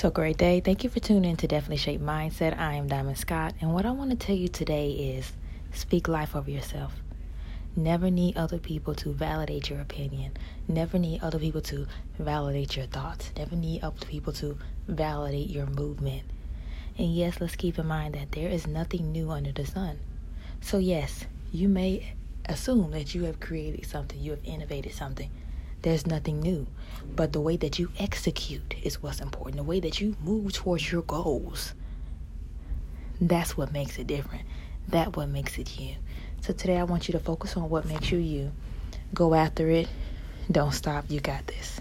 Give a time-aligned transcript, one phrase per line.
[0.00, 0.60] So, great day.
[0.60, 2.58] Thank you for tuning in to Definitely Shape Mindset.
[2.58, 5.34] I am Diamond Scott, and what I want to tell you today is
[5.74, 6.94] speak life over yourself.
[7.76, 10.38] Never need other people to validate your opinion.
[10.66, 11.86] Never need other people to
[12.18, 13.30] validate your thoughts.
[13.36, 14.56] Never need other people to
[14.88, 16.22] validate your movement.
[16.96, 19.98] And yes, let's keep in mind that there is nothing new under the sun.
[20.62, 22.14] So, yes, you may
[22.46, 25.30] assume that you have created something, you have innovated something.
[25.82, 26.66] There's nothing new.
[27.16, 29.56] But the way that you execute is what's important.
[29.56, 31.74] The way that you move towards your goals.
[33.20, 34.44] That's what makes it different.
[34.88, 35.96] That what makes it you.
[36.40, 38.52] So today I want you to focus on what makes you you.
[39.12, 39.88] Go after it.
[40.50, 41.04] Don't stop.
[41.08, 41.80] You got this.